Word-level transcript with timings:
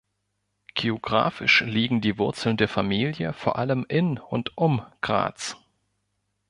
Geographisch 0.73 1.61
liegen 1.61 2.01
die 2.01 2.17
Wurzeln 2.17 2.57
der 2.57 2.67
Familie 2.67 3.33
vor 3.33 3.59
allem 3.59 3.85
in 3.87 4.17
und 4.17 4.57
um 4.57 4.81
Graz. 5.01 5.57